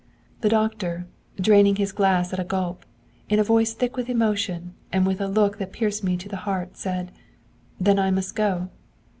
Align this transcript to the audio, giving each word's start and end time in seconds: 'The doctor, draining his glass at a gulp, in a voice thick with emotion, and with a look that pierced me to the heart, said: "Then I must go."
'The 0.39 0.49
doctor, 0.49 1.05
draining 1.39 1.75
his 1.75 1.91
glass 1.91 2.33
at 2.33 2.39
a 2.39 2.43
gulp, 2.43 2.85
in 3.29 3.37
a 3.37 3.43
voice 3.43 3.71
thick 3.75 3.95
with 3.95 4.09
emotion, 4.09 4.73
and 4.91 5.05
with 5.05 5.21
a 5.21 5.27
look 5.27 5.59
that 5.59 5.71
pierced 5.73 6.03
me 6.03 6.17
to 6.17 6.27
the 6.27 6.37
heart, 6.37 6.75
said: 6.75 7.11
"Then 7.79 7.99
I 7.99 8.09
must 8.09 8.35
go." 8.35 8.69